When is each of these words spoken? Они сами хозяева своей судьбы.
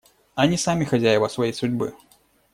Они 0.33 0.57
сами 0.57 0.83
хозяева 0.83 1.27
своей 1.27 1.53
судьбы. 1.53 1.93